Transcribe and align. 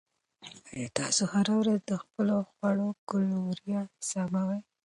آیا 0.73 0.87
تاسو 0.99 1.23
هره 1.33 1.53
ورځ 1.59 1.79
د 1.89 1.91
خپلو 2.03 2.35
خواړو 2.51 2.87
کالوري 3.09 3.71
حسابوئ؟ 3.95 4.59